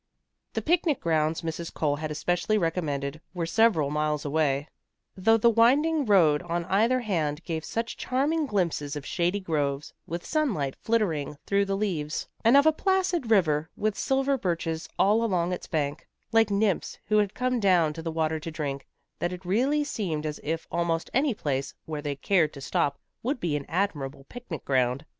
[0.53, 1.71] The picnic grounds Mrs.
[1.71, 4.67] Cole had especially recommended were several miles away,
[5.15, 10.25] though the winding road on either hand gave such charming glimpses of shady groves, with
[10.25, 15.53] sunlight filtering through the leaves, and of a placid river, with silver birches all along
[15.53, 18.87] its bank, like nymphs who had come down to the water to drink,
[19.19, 23.39] that it really seemed as if almost any place where they cared to stop would
[23.39, 25.05] be an admirable picnic ground.